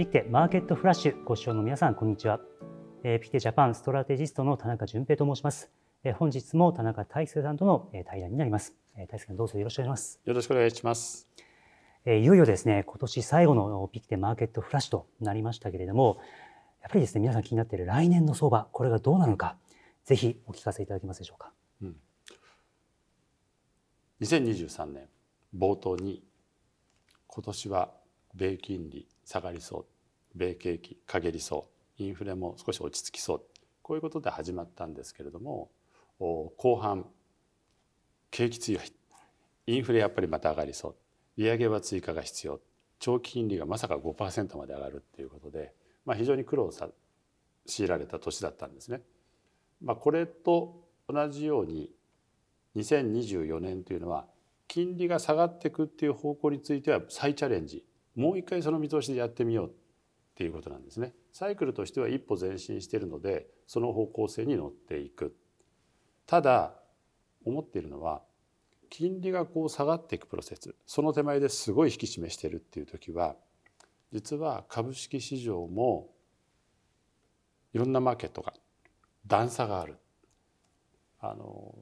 [0.00, 1.24] ピクテマーケットフラッシュ。
[1.24, 2.40] ご視聴の皆さんこんにちは、
[3.04, 5.70] えー、ピクテジャパンストラテジストの田中純平と申します、
[6.04, 10.20] えー、本日も田中泰輔さんとの、えー、対談になります、えー、泰輔さんどうぞよろしくお願いします。
[10.24, 11.28] よろしくお願いします。
[12.06, 16.16] えー、いよいよですね今年最後のピクテマーケットフラッシュとなりましたけれども
[16.80, 19.58] やっぱりですね皆さん気になっている来年の相場これがどうなのか
[20.06, 21.96] ぜひお聞かせいただけますでしょうか、うん、
[24.22, 25.08] 2023年
[25.54, 26.24] 冒頭に
[27.26, 27.90] 今年は
[28.34, 29.86] 米金利下がりそう
[30.34, 33.42] 米景気陰りそうインフレも少し落ち着きそう。
[33.82, 35.70] こういうことで始まったんですけれども
[36.18, 37.06] 後半
[38.30, 38.82] 景気強い。
[39.66, 40.94] インフレやっぱりまた上がりそう。
[41.36, 42.60] 利上げは追加が必要。
[42.98, 46.88] 長期金利がまさか5%まで上がるっていうことで、まあ、非常に苦労さ
[47.66, 49.00] 強いられた年だったんですね。
[49.82, 51.90] まあ、これと同じように
[52.76, 54.26] 2024年というのは
[54.68, 57.84] 金利が下がっていくっていう方向については再チャレンジ。
[58.14, 59.74] もう一回その見通しでやってみよう。
[60.30, 61.14] っていうことなんですね。
[61.32, 65.36] サイクルとしては一歩前進しているのでその方向性に乗っていく。
[66.26, 66.74] ただ
[67.44, 68.22] 思っているのは
[68.88, 73.36] 金利がこう下がっていくプロセスその手前ですごい引き締めしてるっていう時は
[74.12, 76.08] 実は株式市場も
[77.72, 78.52] いろんなマーケットが
[79.26, 79.96] 段差がある
[81.20, 81.74] あの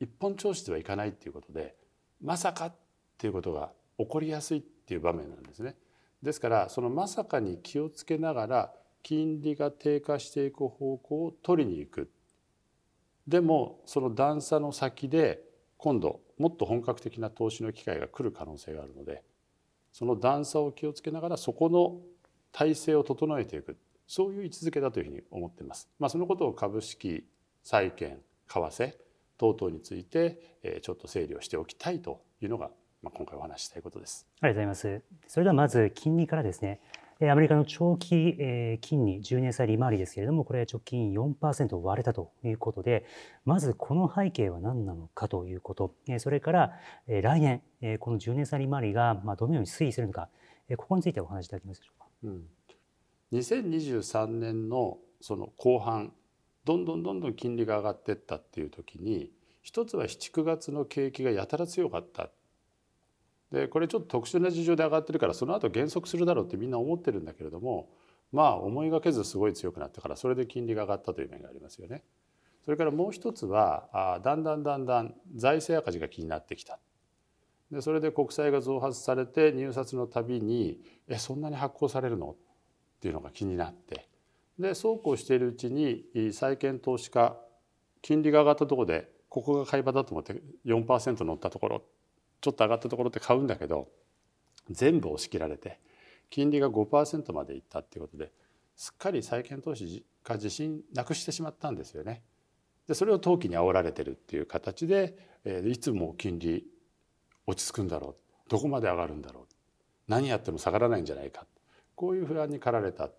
[0.00, 1.76] 一本調子ではいかないっていうことで
[2.20, 2.74] まさかっ
[3.16, 5.76] ていうことが起こりやすいっていう場面なんですね。
[6.22, 12.10] ですからそのまさかに気をつけながら金利が低下していく方向を取りに行く。
[13.26, 15.42] でもその段差の先で
[15.76, 19.22] 今度もっと本格的な投資の機会が来る可能性があるので
[19.92, 22.00] その段差を気をつけながらそこの
[22.52, 23.76] 体制を整えていく
[24.06, 25.88] そういう位置づけだというふうに思っています。
[25.98, 27.24] まあ、そのことを株式
[27.62, 28.94] 債券為替
[29.38, 32.70] 等々についてちょっと整理をしておきたいというのが
[33.02, 34.26] 今回お話したいことです。
[34.40, 35.02] ありがとうございます。
[35.26, 36.80] それではまず金利からですね。
[37.22, 43.04] アメリカの長期金利10年債利回りですけれども、これ直近4%割れたということで、
[43.44, 47.62] まずこの背景は何なのかということ、それから来年、
[47.98, 50.28] この10年債利回りがどのように推移するのか、
[50.78, 52.06] ここについてお話しいただけますでしょうか？
[52.24, 52.44] うん、
[53.32, 56.12] 2023年のその後半
[56.64, 59.30] どんどんどんどん金利が上がっていったっていう時に
[59.62, 62.30] 一つは79月の景気がやたら強かった
[63.52, 67.88] でこれちょっと特殊な事情で上がってるからその後減速するだろうってみんな思ってるんだけれども
[68.32, 72.02] まあ思いがけずすごい強くなったからそれで金利が上がったという面がありますよね。
[72.64, 76.78] それからもう一つはあだんだんだんだん財政赤字が気になってきた。
[77.72, 82.30] でそれで国債が増発されて入札のたびにえそんなに発行されるの？
[82.30, 82.36] っ
[83.00, 84.08] ていうのが気になって
[84.58, 87.34] でそうこうしているうちに債券投資家
[88.02, 91.82] 金利が上がったところでここが買い場だと思って4%乗ったところ
[92.40, 93.88] ちょっと上がったところって買うんだけど
[94.70, 95.78] 全部押し切られて
[96.30, 98.30] 金利が5%までいったっていうことで
[98.76, 102.22] すっかり債券投資が自信なくしてしまったんですよね。
[102.88, 106.66] でそれを投機に煽られてるっていう形で、えいつも金利
[107.46, 108.50] 落ち着くんだろう。
[108.50, 109.44] どこまで上がるんだろう。
[110.08, 111.46] 何やっても下がらないんじゃないか。
[111.94, 113.10] こういう不安に駆られた。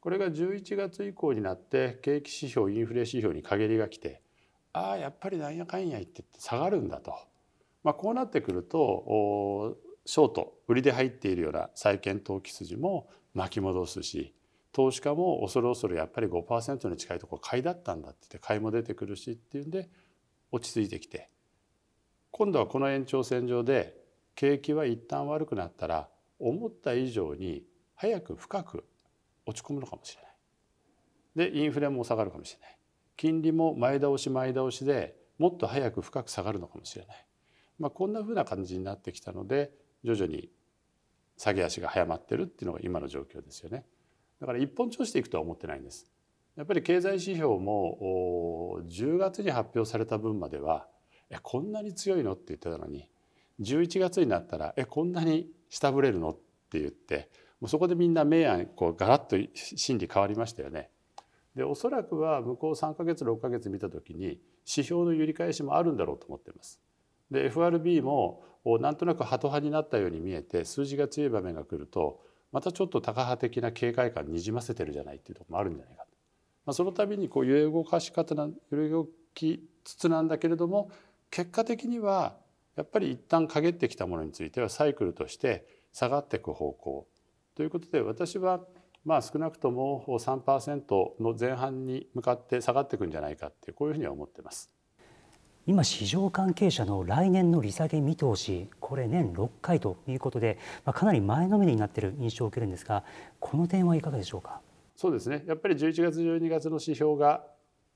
[0.00, 4.20] これが11月以降になって景気指標インフレ指標に陰りが来て
[4.72, 7.14] ああやっぱりなんやかんや言って下がるんだと、
[7.84, 14.34] まあ、こうなってくるとショート売りで入っているような債券投機筋も巻き戻すし
[14.72, 19.88] 投資家も恐る恐るやっぱり5%に近いところ買いだったんだって言って買いも出てくるしっていうんで
[20.50, 21.30] 落ち着いてきて
[22.30, 23.94] 今度はこの延長線上で
[24.34, 26.08] 景気は一旦悪くなったら
[26.40, 27.64] 思った以上に
[27.94, 28.84] 早く深く
[29.46, 30.28] 落ち込むのかもしれな
[31.46, 31.52] い。
[31.52, 32.78] でインフレも下がるかもしれない。
[33.16, 37.26] 金利も前倒し前倒しでもっと早く深く下がるのかもしれない。
[37.78, 39.72] まあ、こんなふうな感じになってきたので
[40.04, 40.50] 徐々に
[41.36, 43.84] 下げ足が早まってるっていうのが今の状況ですよね。
[44.40, 46.06] だから一本調子でいくとは思ってないんです。
[46.56, 50.86] やっぱり経済指標も10月に発表された分までは
[51.30, 53.08] えこんなに強いのって言ってたのに
[53.60, 56.34] 11月になったらえこんなに下振れるのっ
[56.70, 57.28] て言って
[57.60, 60.90] もうそこでみんな明暗こうガラッと心理変わりましたよね。
[61.56, 66.80] でおそらくは向こう3か月6か月見た時に指標の揺り返しもあるんだろうと思っています。
[67.30, 68.44] で FRB も
[68.80, 72.20] なんとなくハト派になったように見えて数字が強い場面が来ると
[72.52, 76.08] またちょっとタカ派的な警戒感にじませてるじゃないっていうところもあるんじゃないかと。
[76.66, 80.90] まあ、その度にこう揺れ動かし方な揺れ動きつつなんだけれども
[81.30, 82.36] 結果的には
[82.76, 87.06] やっぱり一旦陰ってきたものについてはサイクルとして下がっていく方向
[87.54, 88.60] ということで私は
[89.04, 94.73] まあ少なくとも3%の前半に向かって下がっていくんじゃないかってこういうふうには思ってます。
[95.66, 103.02] 今市場関係者の来年の利下げ見通しこれ年6回ということで、まあ、かなり前のめりになっている印象を受けるんですが
[103.40, 104.60] この点はいかがでしょうか？
[104.94, 105.42] そうですね。
[105.46, 107.44] やっぱり11月12月の指標が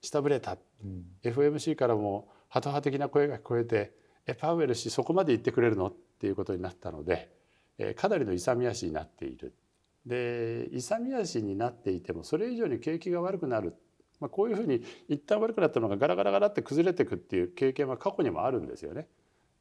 [0.00, 3.92] 下振れた、うん、FOMC からもハト派的な声が聞こえて
[4.26, 5.88] えパウエル氏そこまで言ってくれるの？
[5.88, 7.30] っていうことになったので、
[7.78, 9.54] えかなりの勇み足になっている。
[10.06, 13.74] で勇み足になっていてもそれ以上に景気が悪くなる
[14.20, 19.06] まあ、こういうふうに一旦悪くなったのがガラガラガラって崩れていくっていう経験は過去にもあるんですよね。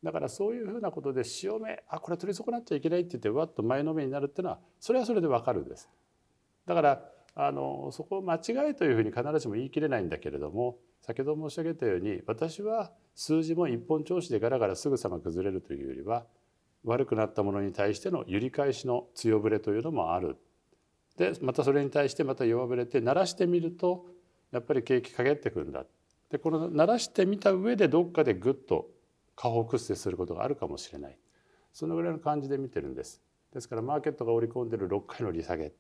[0.03, 5.89] だからそういうふうなことで潮目あこれ取り損なっちゃいけないって言ってわっと前のめりになるっていうのはそれはそれでわかるんです。
[6.65, 7.05] だから
[7.35, 16.25] あのそこを間違いというふうに必ずしも言い切れないんだけれども先ほど申し上げたように私は数字も一本調子でガラガラすぐさま崩れるというよりは
[16.83, 20.37] 悪くなったものに対しての揺り返しの強ぶれというのもある。
[21.17, 24.05] でまたそれに対してまた弱ぶれて鳴らしてみると
[24.51, 25.85] やっぱり景気陰ってくるんだ。
[26.29, 28.89] でこの鳴らしてみた上でどっかでぐっと
[29.35, 31.17] 下方屈折することがあるかもしれない。
[31.73, 33.21] そのぐらいの感じで見てるんです。
[33.53, 35.73] ですからマーケットが織り込んでいる6回の利下げ。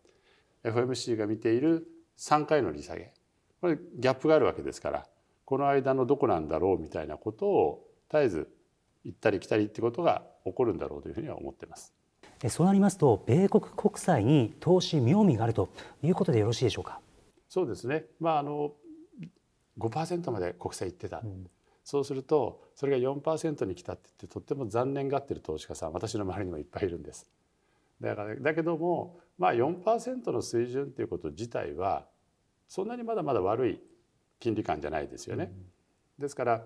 [0.63, 1.87] FMC が見ている
[2.17, 3.13] 3回の利下げ。
[3.59, 5.07] これギャップがあるわけですから
[5.43, 8.49] この間のどこなんだろうみたいなことを絶えず
[9.03, 11.93] 行ったり来たりってことが起こるんだろうというふうには思っています。
[12.49, 15.69] そうなりますと米国国債に投資妙味があると
[16.03, 16.99] いうことでよろしいでしょうか？
[17.49, 18.73] そうですね、まあ、あの
[19.77, 21.47] 5%まで国債行ってた、うん、
[21.83, 27.29] そうするとそれが4%に来たって言ってとっても残念がってる投資家さん私の周りにもいっぱいいるんです。
[28.01, 32.05] だからだけども、まあ4%の水準っていうこと自体は
[32.67, 33.81] そんなにまだまだ悪い
[34.39, 35.51] 金利感じゃないですよね。
[36.17, 36.63] うん、ですから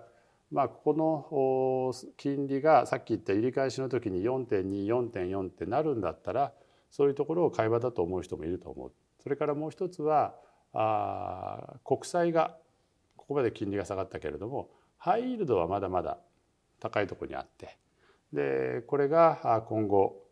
[0.50, 6.52] まあここの金利がさっき言った入り返しの時に4.24.4ってなるんだったら
[6.90, 8.92] そういうところを買い場だと思う人もいると思う。
[9.22, 10.34] それからもう一つは
[10.72, 12.56] あ国債が
[13.16, 16.18] ここまで金利が下がったけれどもハイイールドはまだまだ
[16.80, 17.76] 高いところにあって
[18.32, 20.22] でこれが今後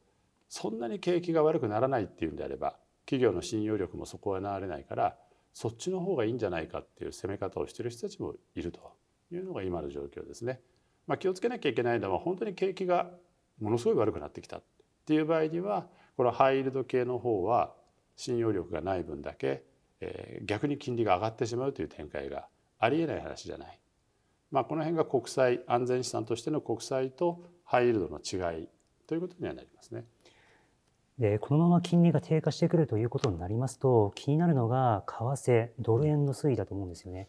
[0.49, 2.77] そんなに景気が悪くならないっていうんであれば
[3.07, 5.17] 企業の信用力もそこはなれないから
[5.53, 8.93] そっちの方がいいんじゃないかっていう攻め方をしてる人たちもいると
[9.33, 10.61] いうのが今の状況ですね。
[11.07, 13.11] まあ、気をつけなきゃいけないのは本当に景気が
[13.61, 14.63] ものすごい悪くなってきたっ
[15.07, 17.75] ていう場合にはこのハイイールド系の方は
[18.15, 19.65] 信用力がない分だけ
[20.01, 22.49] えー、逆に金利が上がってしまうという展開が
[22.79, 23.79] ありえない話じゃない。
[24.51, 28.69] まあ、この辺が国債安全資産としての国債とハイイールドの違い
[29.07, 30.05] ということにはなりますね。
[31.19, 37.29] でこのまま金利が低下してくるということになりますと気になるのが為替ドル円の推移だと思うんですよね。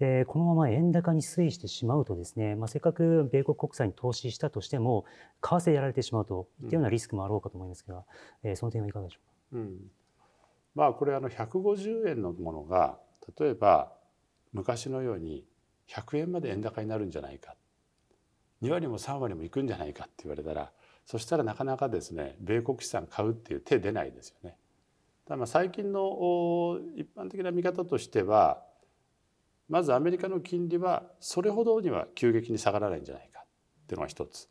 [0.00, 5.04] でこのまま円高に推移してしまうとですね、まあ、せっかく米国国債に投資したとしても
[5.42, 8.04] 為替やられてしまうといったようなリスクもあろうかと思いますが、
[8.42, 9.20] うん、えー、その点はいかがでしょ
[9.52, 9.60] うか？
[9.60, 9.78] うん
[10.74, 12.98] まあこれあの150円のものが
[13.38, 13.92] 例えば
[14.52, 15.44] 昔のように
[15.88, 17.54] 100円まで円高になるんじゃないか
[18.62, 20.70] 2割も3割もいくんじゃないかって言われたら
[21.06, 24.56] そしたらなかなかですね米国資産買うっていう手出ないですよね。
[25.24, 28.62] ただまあ最近の一般的な見方としては
[29.68, 34.48] まずアメリカの金利はそれほどには急激に下がらないんじゃないかっていうのが一つ。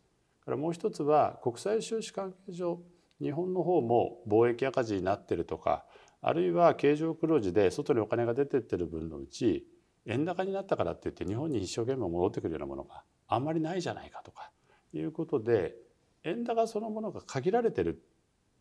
[0.50, 2.80] からもう一つは国際収支関係上
[3.22, 5.86] 日本の方も貿易赤字になってるとか
[6.22, 9.66] あるいは経常黒字で外にお金が出てってる分のうち
[10.06, 14.52] 円高になったからって言って日本に一生懸命戻ってくるようなものがあんまりないじゃないかとか
[14.94, 15.76] いうことで
[16.24, 18.02] 円高そのものが限られてる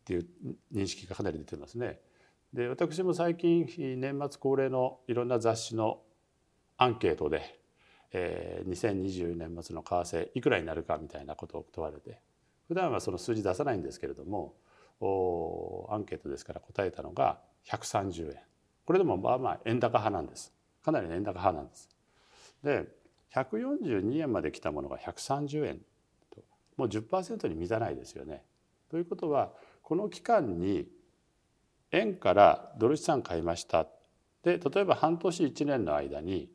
[0.01, 0.27] っていう
[0.73, 2.01] 認識がかなり出てますね。
[2.53, 3.67] で私も最近
[3.99, 6.01] 年末恒例のいろんな雑誌の
[6.79, 7.61] アンケートで、
[8.13, 12.21] えー、2020年末の為替いくらになるかみたいなことを問われて
[12.69, 14.55] 普段はその数字出さないんですけれども
[15.91, 18.39] アンケートですから答えたのが130円。
[18.85, 20.53] これでもまあまあ円高派なんです。
[20.83, 21.89] かなり円高派なんです。
[22.63, 22.87] で
[23.35, 25.81] 142円まで来たものが130円
[26.31, 26.43] と。
[26.77, 28.43] もう10%に満たないですよね。
[28.91, 30.89] ということはこの期間に
[31.91, 33.87] 円からドル資産買いました。
[34.43, 36.51] で例えば半年1年の間に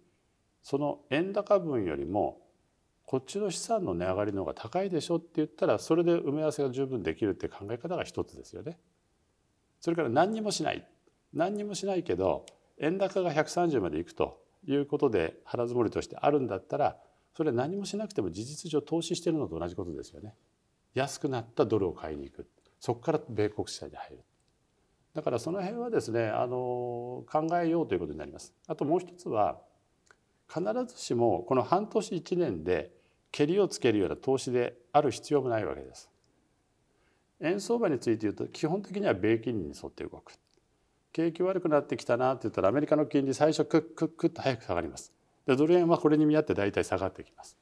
[0.63, 2.41] その円高分よりも
[3.05, 5.17] こっちの資産の値上がりの方が高いでしょ。
[5.17, 8.79] って言ったらそれで埋め合わせが十分できるって考え方が一つですよね。
[9.79, 10.87] それから何にもしない。
[11.33, 12.45] 何にもしないけど
[12.79, 16.97] 円高が130までいくということで腹積もりとしてあるんだったら
[17.35, 20.35] それは何もしなくても事実上投資してるのと同じことですよね。
[20.93, 22.47] 安くなったドルを買いに行く
[22.79, 24.23] そこから米国債に入る。
[25.15, 28.53] だからその辺はですねあの考えようということになります。
[28.67, 29.61] あともう一つは
[30.47, 32.91] 必ずしもこの半年1年で
[33.31, 36.09] けりをつけるような投資である必要もないわけです。
[37.41, 40.33] 円相場について言うと基本的には米金利に沿って動く。
[41.13, 45.13] 景気悪くなってきたなって言ったらアメリカの金利最初クックックッと早く下がります。
[45.45, 47.57] でドル円はこれに見合って大体下がってきます。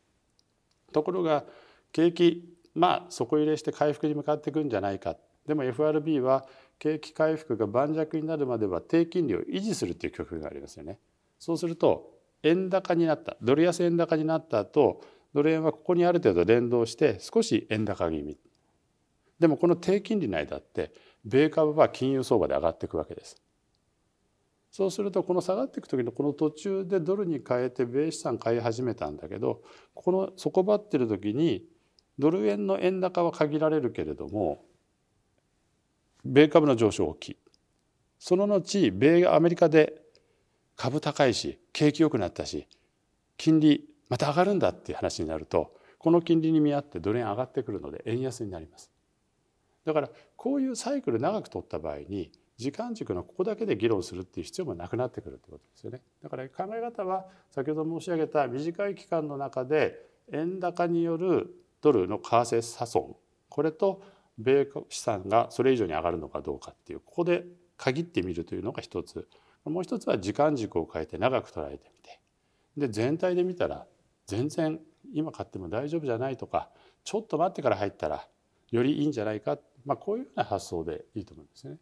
[0.92, 1.44] ところが
[1.92, 6.46] 景気まあ底入れして回復に向かっていくんじゃないかでも FRB は
[6.80, 11.00] 景気回復が盤石になるまでは低金利を維持するっていう局面がありますよね。
[11.38, 12.12] そうすると
[12.44, 15.02] 円高になったドル安円高になった後
[15.34, 18.38] ドル円はここにある程度連動して少し円高気味
[19.40, 20.92] でもこの低金利の間って
[21.26, 23.42] 米株は金融相場で上がっていくわけです。
[24.72, 29.62] そうするとこの下がっていく時のこの途中でドルに変えて米資産買い始めたんだけど
[29.94, 31.66] この底張ってる時に
[32.18, 34.64] ドル円の円高は限られるけれども
[36.24, 37.38] 米株の上昇大きい
[38.18, 40.02] その後米アメリカで
[40.78, 42.68] 株高いし景気良くなったし
[43.36, 48.91] 金利また上がるんだっていう話になるとこの金利に見合ってドル円上がってくるので円安になります
[49.86, 56.02] だからこういうサイクル長く取った場合に時間軸のここだけで議論するっていう必要もなくなってくるってことですよね。
[56.22, 59.98] だから考え方は先ほど申し上げた短い期間の中で
[60.32, 63.16] 円高によるドルの為替差損
[63.50, 64.04] これと
[64.38, 67.46] 米国資産がそれ以上に上がるのかどうかっていうここで
[67.78, 69.28] 限ってみるというのが一つ。
[69.66, 72.20] もう一つは時間軸を変えて長く捉えてみて。
[72.78, 73.86] で全体で見たら
[74.28, 74.80] 全然
[75.14, 76.70] 今買っても大丈夫じゃないとか
[77.04, 78.28] ちょっと待ってから入ったら
[78.72, 81.78] よりいいんじゃないかっ、まあ、こういうような発想でいいと思うんですね。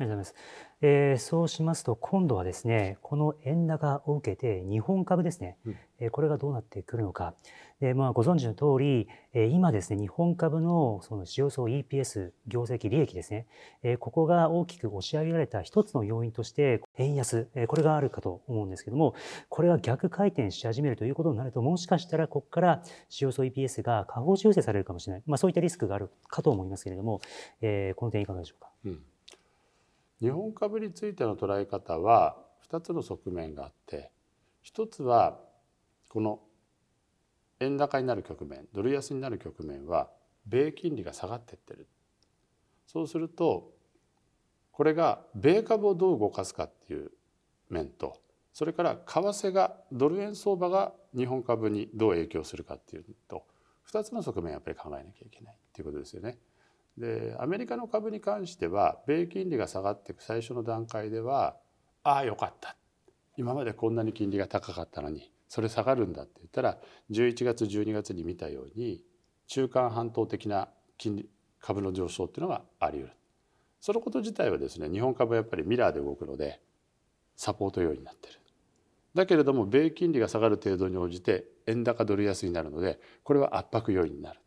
[0.00, 0.70] ありがとうございます。
[0.82, 7.34] えー、そうしますと今度はですねこの円高を受けて日本株ですね、うん、えー、これがどうなってくるのか、
[7.80, 13.46] でまあ、ご存知の通り、えー、今ですね日本株のその市場総 EPS 業績利益ですね、
[13.82, 19.14] えー、ここが大きく押し上げられた一つの要因として円安、えー、これがあるかと思うんですけども
[19.50, 27.20] これが逆回転し始めるということになるともしかしたらここから市場総 EPS が下方修正されるかもしれない、まあ、そういったリスクがあるかと思いますけれども、
[27.60, 28.70] えー、この点いかがでしょうか？
[28.86, 29.00] うん
[30.20, 32.36] 日本株についての捉え方は
[32.70, 34.10] 2つの側面があって
[34.62, 35.38] 一つは
[36.08, 36.40] この
[37.60, 40.10] 円高になる局面ドル安になる局面は
[40.46, 41.88] 米金利が下がってってる
[42.86, 43.72] そうすると
[44.72, 47.10] これが米株をどう動かすかっていう
[47.68, 48.20] 面と
[48.52, 53.44] それから為替がドル円相場が日本株にどう影響するかっていうと
[53.90, 56.38] 2つの側面やっぱり考えなきゃいけないっていうことですよね。
[57.00, 61.56] でアメリカの株に関しては米金利が下がっていく最初の段階では
[62.02, 62.76] ああよかった。
[63.36, 66.78] 今までこんなに金利が高かったのにそれ下がるんだって言ったら
[67.10, 69.02] 11月12月に見たように
[69.46, 71.28] 中間半島的な金利
[71.60, 73.16] 株の上昇っていうのがあり得る。
[73.80, 76.60] そのこと自体はですね日本株はやっぱりミラーで動くので
[77.36, 78.34] サポート要因になってる。
[79.14, 84.40] だけれども米金利が下がる程度に応じて円高ドル安になるのでこれは圧迫要因になる。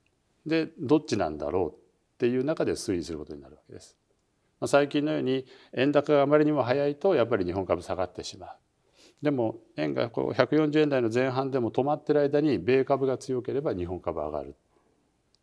[0.46, 1.83] でどっちなんだろう
[2.24, 3.98] っていう中で推移することになるわけです。
[4.62, 8.50] まあ、最近のように円高があまりにも早いとやっぱり日本株下がってしまう。
[9.22, 14.56] でも円がこう140円台の前半でも止まってる間に米株が強ければ日本株上がる。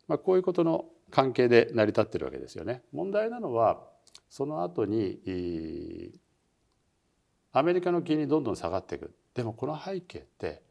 [0.07, 2.81] まあ、こういうことの関係で成り立ってるわけですよね。
[2.91, 3.83] 問題なのは
[4.27, 6.11] その後に
[7.51, 9.13] アメリカの金利どんどん下がっていく。
[9.35, 10.63] でもこの背景って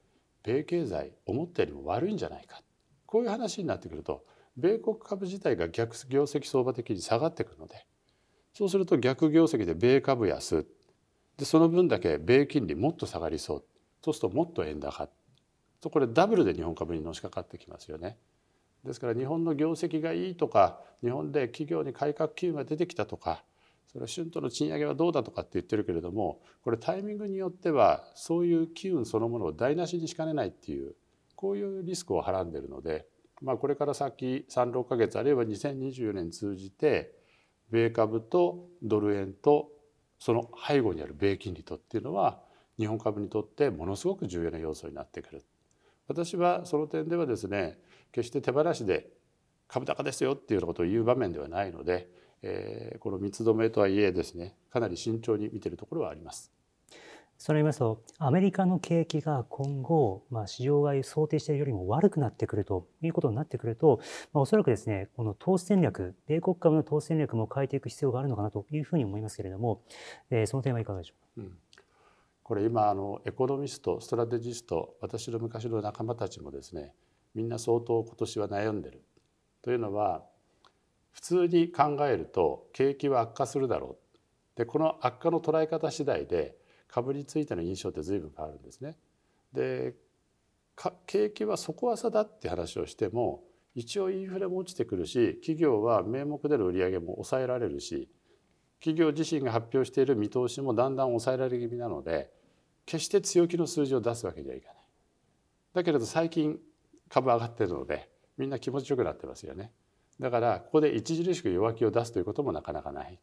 [0.42, 2.60] 米経済思ったよりも悪いんじゃないか。
[3.06, 4.24] こういう話になってくると
[4.60, 7.86] 米国株自体が逆業績相場的に下がってくるので
[8.52, 10.66] そうすると逆業績で米株安。
[11.36, 13.64] でその分だけ米金利もっと下がりそう。
[14.04, 15.08] そうするともっと円高。
[15.80, 18.18] とこれダブルで日本株にのしかかってきますよね。
[18.84, 23.44] ですから日本の業績がいいとか日本で企業に改革機運が出てきたとか
[23.88, 30.94] それは春闘の賃上げはどうだとかって言ってるけれどもこれタイミングによってはそういう機運そのものを台無しにしかねないっていう
[31.36, 33.06] こういうリスクをはらんでるので
[33.42, 37.14] まあ、これから先36か月あるいは2024年通じて
[37.70, 39.70] 米株とドル円と
[40.18, 42.40] その背後にある米金利とっていうのは
[42.78, 45.44] 日本株にとってものすごく重要な要素になってくる。
[46.08, 47.78] 私はその点ではですね
[48.12, 49.08] 決して手放しで
[49.68, 52.08] 株高ですよっていうようなことを言う場面ではないので、
[52.42, 56.50] えー、この三つ止めとはいえですねかなり慎重に見てるところはあります。
[57.42, 63.98] そうなりますと、アメリカの景気が今後、まあ、市場が想定しているよりも悪くなってくるということになってくると、
[64.34, 69.80] まあ、おそらくですね、この投資戦略、米国株の投資戦略も変えていく必要があるのかなというふうに思いますけれども、
[70.28, 71.46] えー、その点はいかがでしょうか？
[71.48, 71.58] うん。
[72.42, 76.92] これ今あのエコノミストストラテジスト私の昔の仲間たちもですね
[77.34, 79.02] みんな相当今年は悩んでる。
[79.62, 80.24] というのは
[81.12, 83.96] 普通に考えると景気は悪化するだろ
[84.56, 84.58] う。
[84.58, 86.59] でこの悪化の捉え方次第で
[86.90, 88.96] 株についての印象って随分変わるんですね。
[89.52, 89.94] で
[91.06, 93.44] 景気は底浅だって話をしても
[93.74, 98.08] 一応インフレも落ちてくるし企業は名目での売り上げも抑えられるし
[98.80, 102.30] 企業自身が発表している見通しもだんだん抑えられ気味なので
[102.86, 104.76] 決して強気の数字を出すわけにはいかない。
[105.74, 106.58] だけれど最近
[107.08, 109.70] 株上がってるのでみんな気持ちよくなってますよね。
[110.18, 113.20] だからここで著しく弱気を出すということもなかなかない。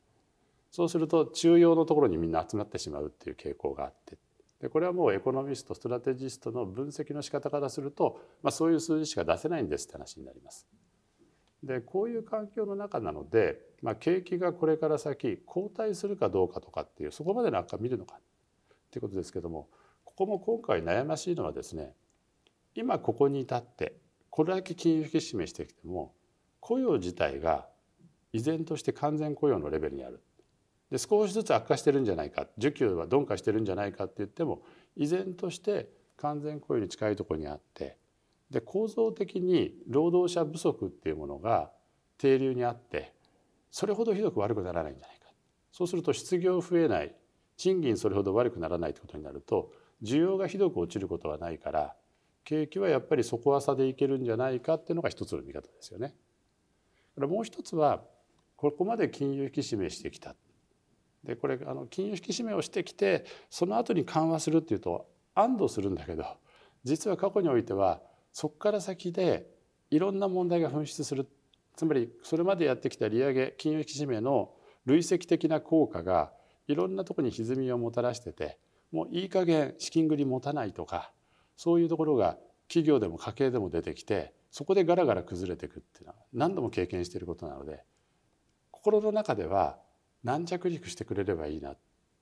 [0.72, 4.18] そうすると中央のところにみんな集まってしまうっていう傾向があって
[4.62, 10.68] でこれはもうエコノミストストラテジストの分析の仕方からすると、まあ、そういう数字しか出せないんですって話になります。
[11.64, 18.22] でこういう環境の中なので、まあ、景気がこれから先後退するかどうかとかっていうそこまでの悪化見るのかっ
[18.92, 19.68] ていうことですけども
[20.04, 21.94] ここも今回悩ましいのはですね
[22.76, 23.98] 今ここに至って
[24.30, 26.14] これだけ金融引き締めしてきても
[26.60, 27.68] 雇用自体が
[28.34, 30.22] 依然として完全雇用のレベルにある
[30.92, 32.48] で少しずつ悪化してるんじゃないか。
[32.58, 34.64] 需給は鈍化してるんじゃないかって言っても
[34.96, 37.98] 依然として完全雇用に近いところにあって
[38.50, 41.72] で構造的に労働者不足っていうものが
[42.18, 43.14] 定流にあって
[43.70, 45.28] それほどひどく悪くならないんじゃないか。
[45.72, 47.14] そうすると失業増えない。
[47.58, 49.72] 賃金それほど悪くならないってことになると
[50.04, 51.96] 需要がひどく落ちることはないから
[52.44, 56.16] 景気はやっぱり底浅でいけるんじゃないかっていうのが一つの見方ですよね。
[57.18, 58.04] もう一つは
[58.56, 60.36] ここまで金融引き締めしてきた。
[61.28, 66.26] でこれあの金融引き締めをしてきてその後に緩和するっていうと安堵するんだけど
[66.86, 69.46] 実は過去においてはそこから先で
[69.92, 71.28] いろんな問題が噴出する。
[71.76, 74.52] つまりそれまでやってきた利上げ金融引き締めの
[74.86, 76.32] 累積的な効果が
[76.68, 78.58] いろんなとこに歪みをもたらしてて
[78.92, 81.12] もういい加減資金繰り持たないとか
[81.56, 87.84] そういうところが企業でも家計でも出てきてそこでガラガラ崩れていくっていうのは何度も経験していることなので
[88.72, 89.78] 心の中では
[90.24, 91.76] 軟着陸してくれればいいな。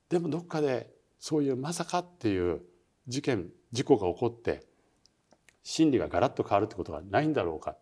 [0.10, 2.62] でもどっかでそういうまさかっていう
[3.08, 4.66] 事件事故が起こって
[5.64, 7.78] 心理がガラッと変わるってことはないんだろうか。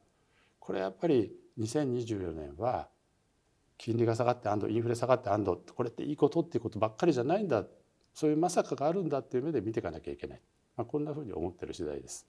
[0.59, 2.87] これやっぱり2024年は
[3.77, 7.65] 金利が下がって安堵インフレ下がって安堵これっていいことっていうことばっかりじゃないんだ。
[8.13, 10.41] そういうまさかがあるんだっていう目で見ていかなきゃいけない、
[10.77, 12.27] まあ、こんなふうに思ってる次第です。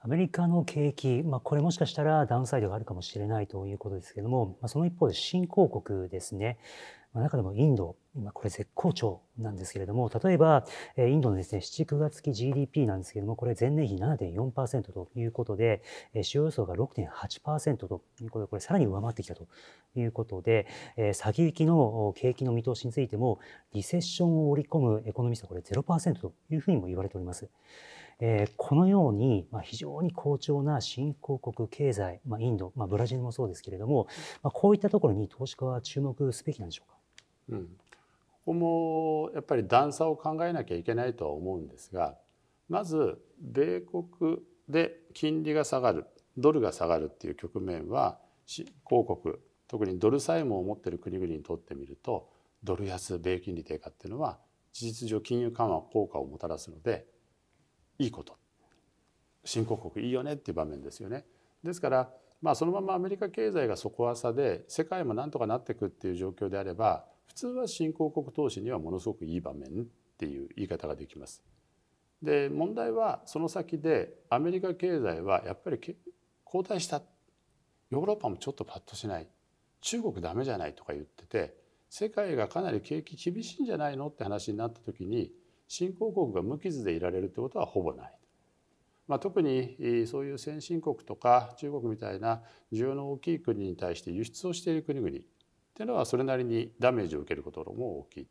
[0.00, 6.56] アメリカの景気、まあ、これもしかしたらダウンサイドがあるかもしれないということですけれども、まあ、その一方で新興国ですね、
[7.12, 10.64] まあ、中でもインド、今これ絶好調なんですけれども、例えば、
[10.96, 15.82] インドのですね、7、9月期 GDP なんですけれども、これ前年比7.4%ということで、
[16.22, 19.48] 使用予想が6.8%ということで、これさらに上回ってきたと
[19.96, 20.68] いうことで、
[21.12, 23.40] 先行きの景気の見通しについても、
[23.72, 27.48] リセッションを織り込むエコノミストこれ0%というふうにも言われております。
[28.20, 34.08] えー、このように、まあ、非常に好調な新興国経済、まあ、インド、まあ、ブラジルもそうですけれども、
[34.42, 36.98] まあ、こういったところに投資家は注目すべきなんでしょうか？
[37.50, 37.68] うん、こ
[38.46, 42.16] こもやっぱり段差を考えなきゃいけないとは思うんですが
[42.68, 49.36] まず米国で金利が下がるドルが下がるっていう局面は新興国
[49.68, 52.28] 特にドル債務を持っている国々にとってみると
[52.64, 54.38] ドル安米金利低下っていうのは
[54.72, 57.06] 事実上金融緩和効果をもたらすので
[57.98, 58.36] いいこと
[59.44, 61.24] 新興国いいよねっていう場面ですよね。
[61.62, 69.86] ですからまあそのままアメリカ経済が底浅で世界もなんとかなっていくっていう状況であれば普通は新興国投資にはものすごくいい場面っ
[70.18, 71.42] ていう言い方ができます。
[72.22, 75.78] で問題はその先でアメリカ経済はやっぱり
[76.44, 77.02] 後退した
[77.90, 79.28] ヨーロッパもちょっとパッとしない
[79.80, 81.56] 中国ダメじゃないとか言ってて
[81.88, 85.30] 世界がかなり景気厳しいんじゃないのって話になった時に
[85.68, 88.14] 新興国が無傷でいられるってことはほぼない。
[89.06, 95.12] まあ、特にそういう先進国とか中国みたいな需要の大きい国に対して輸出をしている国々っ
[95.74, 98.28] ていうのはそれなりにダメージを受けることも大きい。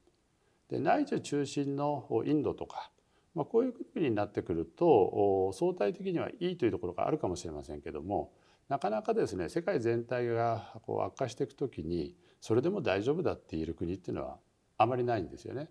[0.69, 2.91] で内需中心のインドとか、
[3.34, 8.34] まあ、こういう国になってくると相対的にはいいというところがあるかもしれませんけども
[8.67, 14.39] なかなかですね世界全体がこう悪化していくときにそれでも大丈夫だって言える国っていうのは
[14.78, 15.69] あまりないんですよね。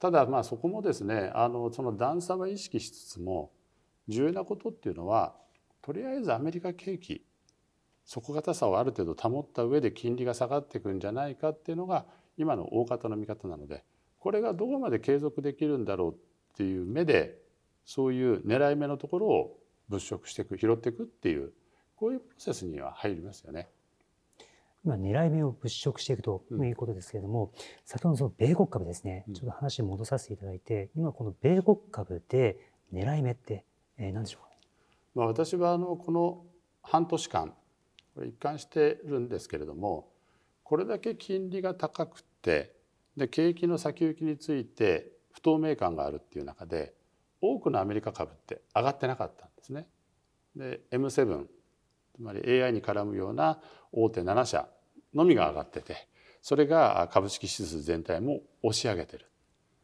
[0.00, 3.52] ただまあそこもですねあのその段差は意識しつつも
[4.08, 5.34] 重要なことっていうのは
[5.82, 7.24] とりあえずアメリカ景気
[8.04, 13.84] 底堅さをある程度保った上で金利が下がっていくんじゃないかっていうのが今の大方の見方なので
[14.18, 16.16] これがどこまで継続できるんだろうっ
[16.56, 17.38] ていう目で
[17.84, 19.58] そういう狙い目のところを
[19.88, 21.52] 物色していく拾っていくっていう
[21.94, 23.68] こういうプロセスには入りますよね。
[24.84, 32.56] 今狙い目を物色していくということですけれども、うん、先ほどのその米国株ですね、ちょっと話戻させていただいて、今この米国株で
[32.92, 33.64] 狙い目って
[33.98, 34.50] 何でしょうか、
[35.14, 36.44] まあ、私はあのこの
[36.82, 37.54] 半年間
[38.18, 40.08] 一貫してるんですけれども
[40.64, 42.74] これだけ金利が高くて
[43.16, 46.94] で景気の先行きについて不透明感があるっていう中で
[47.40, 49.86] 多くのアメリカ株って上がってなかったんですね。
[50.56, 51.46] で M7
[52.20, 53.58] つまり AI に絡むような
[53.92, 54.68] 大手7社
[55.14, 56.06] のみが上がってて
[56.42, 59.26] それが株式指数全体も押し上げてる。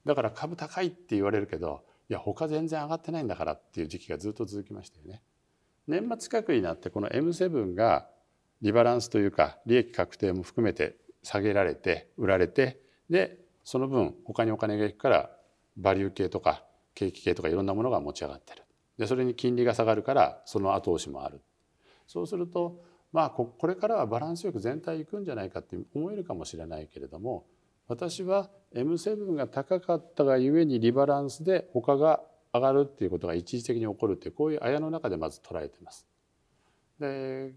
[0.04, 5.22] だから株高いって言われるけどいや他全然上がってないんだからっていう時期がずっと続きましたよね。
[5.88, 8.06] 年末近くになってこの M7 が
[8.60, 15.30] リバランスというか利益確定も含めて下げられて売られてでその分他にお金がいくから
[15.78, 16.62] バリュー系とか
[16.94, 18.62] 景気系とかいろんなものが持ち上がってる。
[18.98, 21.40] でそれに金利が下がるからその後押しもある。
[22.06, 27.46] そうするとまあこれからはバランスよく全体いくんじゃないかって思えるかもしれないけれども
[27.88, 32.20] 私は M7 が高かったがゆえにリバランスで他が
[32.52, 36.06] 上がるっていうことが一時的に起こるってこういうあやの中でまず捉えてます。
[36.98, 37.54] で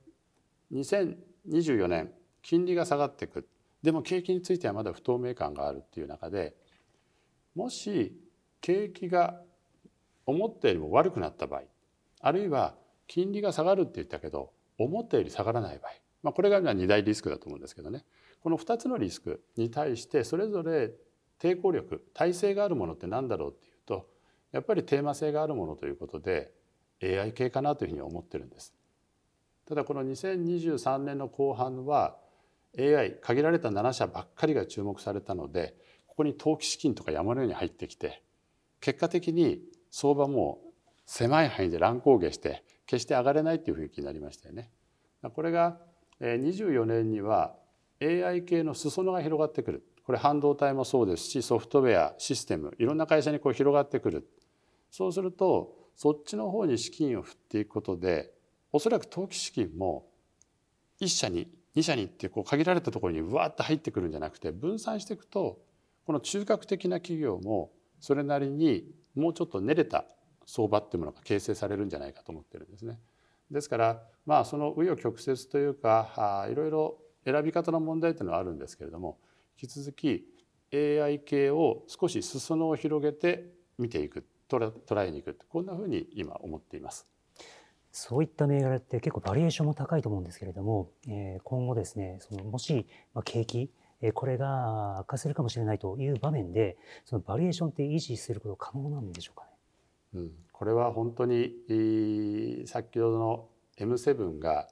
[0.72, 3.48] 2024年金利が下がっていく
[3.82, 6.56] でも景気についてはまだ不透明感があるっていう中で
[7.56, 8.18] もし
[8.62, 9.42] 景気が
[10.26, 11.62] 思ったよりも悪くなった場合
[12.22, 12.76] あるいは
[13.10, 15.92] 金利が下がるって言ったけど思ったより下がらない場合、
[16.24, 18.06] まあ、これが2大リスクだと思うんですけどね
[18.42, 20.92] この2つのリスクに対してそれぞれ
[21.42, 24.08] 抵抗力耐性があるものって何だろうっていうと
[24.52, 26.52] やっぱりテーマ性があるものということで
[27.04, 28.74] AI 系かなというふうに思ってるんです。
[29.66, 32.18] ただこの2023年の後半は
[32.78, 35.76] AI 限られた7社ばっかりが注目されたので
[36.08, 38.22] ここに投機資金とか山のように入ってきて
[38.82, 40.60] 結果的に相場も
[41.06, 44.72] 狭い範囲で乱高下して決して上がれないっていう雰囲気になりましたよね。
[45.36, 45.78] これが
[46.20, 47.56] 24年には
[48.02, 54.28] AI 系の裾野が広がってくるこれ半導体もそうですしソフトウェアシステムいろんな会社にこう広がってくる
[54.90, 58.32] そうするとそっちの方に資金を振っていくことで
[58.72, 60.08] おそらく投機資金も
[61.00, 65.60] 1社に2社にってこう限られたところにうわっと入ってくるんじゃなくて分散していくと
[66.06, 70.06] この中核的な企業もそれなりにもうちょっと練れた
[70.50, 73.00] 相場っていうものが形成されるんじゃないかと思ってるんですね。
[73.52, 79.20] ですからまあその紆余曲折というかいろいろ選び方の問題というのはあるんですけれども
[79.62, 80.26] 引き続き
[80.74, 87.08] AI 系を少し裾野を広げて見ていく捉えにいくこんなふうに今思っています。
[87.92, 92.86] そういった銘柄って結構バリエーションも高いと思うんですけれども、えー、今後ですねそのもし、
[93.16, 93.72] まあ、景気
[94.14, 99.49] これが悪化するかもしれないという場面でそのバリエーションって維持すること可能なんでしょうかね？
[100.14, 104.68] うん、これは本当に先ほどの M7 が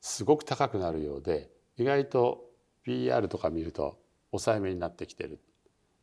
[0.00, 2.44] すごく高くなるようで意外と
[2.82, 3.98] PR とか見ると
[4.30, 5.40] 抑えめになってきてる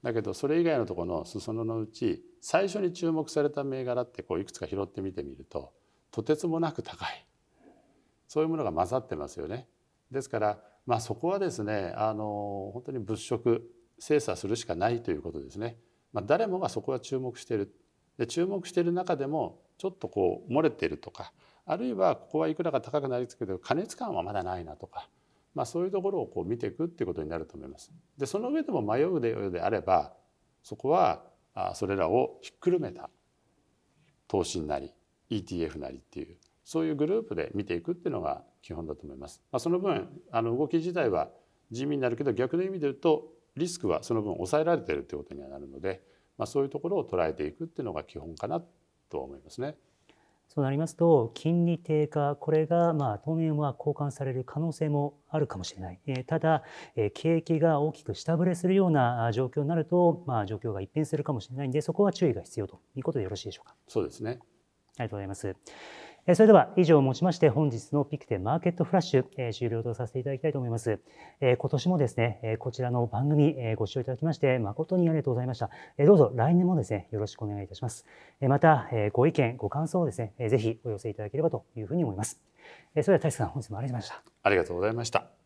[0.04, 5.72] だけどそれ以外のところの裾野のうち最初に注目された銘柄ってこういくつか拾ってみてみると
[6.10, 7.26] とてつもなく高い
[8.28, 9.68] そういうものが混ざってますよね。
[10.10, 15.78] ですからまあそこはですねあの本当に物色精査するしかないということですね。
[16.12, 17.74] まあ、誰もがそこは注目している
[18.22, 21.34] で注目している中でもちょっとこう漏れてるとか
[21.66, 25.10] あるいはここはいくらか高くなりつつけど加熱感はまだないなとか、
[25.56, 27.92] まあ、そういうところをこう見ていくっていうことになると思います。
[28.20, 30.14] でその上でも迷うようであれば
[30.62, 31.24] そこは
[31.74, 33.10] それらをひっくるめた
[34.28, 34.94] 投資なり
[35.32, 39.42] ETF なりっていうそういうグループで見ていくっていうのが基本だと思います。
[39.52, 41.32] まあ、その分あの動き自体は
[41.72, 46.04] 地味になるけど逆の意味で言うとリスクはその分抑えられてるってことにはなるので、
[46.38, 48.62] まあ、そういうところを捉えていくっていうのが基本かな
[49.10, 49.76] と思いますね。
[50.48, 56.64] そうなりますと金利低下これがまあ当面は交換される可能性もあるかもしれない、えー、ただ、
[56.98, 63.76] えー、景気が大きく下振れするような状況になると、まあ、状況が一変するかもしれないんでそこは注意が必要ということでよろしいでしょうか？
[63.88, 64.40] そうですね
[64.98, 65.56] ありがとうございます。
[66.36, 71.00] それでは以上をもちまして本日のピクテマーケットフラッシュ、え終了とさせていただきたいと思います。
[71.40, 75.72] え今年もですね、えこちらの番組、えご視聴いただきまして誠にありがとうございました。
[75.98, 78.06] えどうぞ来年もですね、よろしくお願いいたします。
[78.40, 82.40] えまた、えご意見、ご感想をですね、えぜひお寄せいただければというふうに思います。
[82.94, 84.32] えそれでは大志さん、本日もありがとうございました。
[84.44, 85.41] ありがとうございました。